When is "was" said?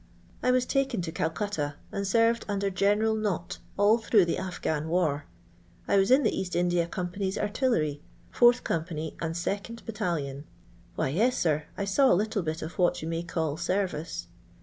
0.49-0.65, 5.97-6.09